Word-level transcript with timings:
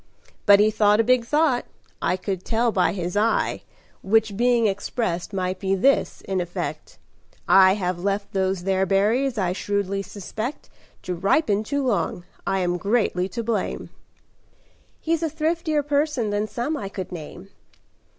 But 0.47 0.59
he 0.59 0.71
thought 0.71 0.99
a 0.99 1.03
big 1.03 1.25
thought 1.25 1.65
I 2.01 2.17
could 2.17 2.43
tell 2.43 2.71
by 2.71 2.91
his 2.91 3.15
eye 3.15 3.61
Which 4.01 4.35
being 4.35 4.65
expressed, 4.65 5.31
might 5.31 5.59
be 5.59 5.75
this 5.75 6.21
in 6.21 6.41
effect: 6.41 6.97
'I 7.47 7.75
have 7.75 7.99
left 8.03 8.33
those 8.33 8.63
there 8.63 8.87
berries, 8.87 9.37
I 9.37 9.53
shrewdly 9.53 10.01
suspect, 10.01 10.71
To 11.03 11.13
ripen 11.13 11.63
too 11.63 11.85
long. 11.85 12.25
I 12.47 12.61
am 12.61 12.77
greatly 12.77 13.29
to 13.29 13.43
blame.'" 13.43 13.91
"He's 14.99 15.21
a 15.21 15.29
thriftier 15.29 15.83
person 15.83 16.31
than 16.31 16.47
some 16.47 16.75
I 16.75 16.89
could 16.89 17.11
name." 17.11 17.49